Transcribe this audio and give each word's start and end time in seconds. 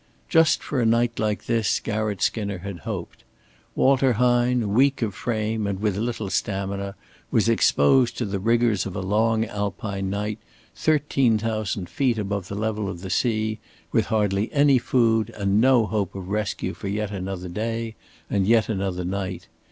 Just 0.29 0.63
for 0.63 0.81
a 0.81 0.85
night 0.87 1.19
like 1.19 1.45
this 1.45 1.79
Garratt 1.79 2.23
Skinner 2.23 2.57
had 2.57 2.79
hoped. 2.79 3.23
Walter 3.75 4.13
Hine, 4.13 4.73
weak 4.73 5.03
of 5.03 5.13
frame 5.13 5.67
and 5.67 5.79
with 5.79 5.95
little 5.95 6.31
stamina, 6.31 6.95
was 7.29 7.47
exposed 7.47 8.17
to 8.17 8.25
the 8.25 8.39
rigors 8.39 8.87
of 8.87 8.95
a 8.95 8.99
long 8.99 9.45
Alpine 9.45 10.09
night, 10.09 10.39
thirteen 10.73 11.37
thousand 11.37 11.87
feet 11.87 12.17
above 12.17 12.47
the 12.47 12.55
level 12.55 12.89
of 12.89 13.01
the 13.01 13.11
sea, 13.11 13.59
with 13.91 14.07
hardly 14.07 14.51
any 14.51 14.79
food, 14.79 15.29
and 15.37 15.61
no 15.61 15.85
hope 15.85 16.15
of 16.15 16.29
rescue 16.29 16.73
for 16.73 16.87
yet 16.87 17.11
another 17.11 17.47
day 17.47 17.93
and 18.27 18.47
yet 18.47 18.69
another 18.69 19.03
night. 19.05 19.47